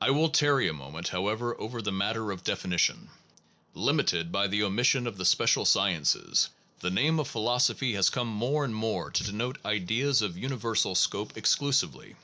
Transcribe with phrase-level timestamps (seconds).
[0.00, 3.08] I will tarry a moment, however, over the matter of definition.
[3.72, 6.48] Limited by the omission of the special sciences,
[6.80, 9.22] the name of philosophy 4 PHILOSOPHY AND ITS CRITICS has come more and more to
[9.22, 12.16] denote ideas of universal scope exclusively.